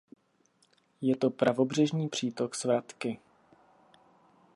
Je 1.01 1.15
to 1.15 1.29
pravobřežní 1.29 2.09
přítok 2.09 2.55
Svratky. 2.55 3.19